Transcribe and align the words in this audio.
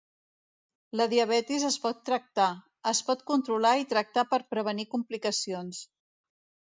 La 1.01 1.05
diabetis 1.11 1.65
es 1.67 1.77
pot 1.83 1.99
tractar, 2.09 2.47
es 2.93 3.03
pot 3.11 3.23
controlar 3.33 3.75
i 3.83 3.87
tractar 3.93 4.25
per 4.33 4.41
prevenir 4.55 4.87
complicacions. 4.95 5.85